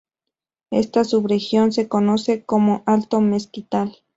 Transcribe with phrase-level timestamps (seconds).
[0.71, 3.99] Esta subregión se conoce como Alto Mezquital.